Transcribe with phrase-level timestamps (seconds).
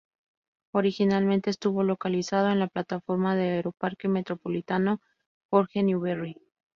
[0.71, 4.99] Originalmente estuvo localizado en la plataforma del Aeroparque Metropolitano
[5.51, 6.37] Jorge Newbery.